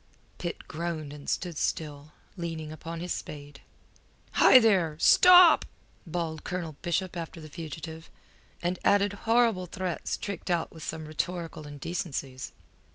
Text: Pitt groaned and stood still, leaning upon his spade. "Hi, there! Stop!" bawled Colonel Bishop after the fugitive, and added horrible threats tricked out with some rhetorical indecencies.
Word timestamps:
Pitt 0.39 0.67
groaned 0.67 1.13
and 1.13 1.29
stood 1.29 1.59
still, 1.59 2.13
leaning 2.35 2.71
upon 2.71 3.01
his 3.01 3.13
spade. 3.13 3.61
"Hi, 4.31 4.57
there! 4.57 4.97
Stop!" 4.99 5.63
bawled 6.07 6.43
Colonel 6.43 6.75
Bishop 6.81 7.15
after 7.15 7.39
the 7.39 7.49
fugitive, 7.51 8.09
and 8.63 8.79
added 8.83 9.13
horrible 9.29 9.67
threats 9.67 10.17
tricked 10.17 10.49
out 10.49 10.71
with 10.71 10.81
some 10.81 11.05
rhetorical 11.05 11.67
indecencies. 11.67 12.51